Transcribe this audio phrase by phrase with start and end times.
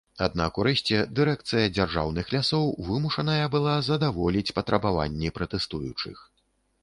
[0.25, 6.17] Аднак урэшце дырэкцыя дзяржаўных лясоў вымушаная была задаволіць патрабаванні пратэстуючых.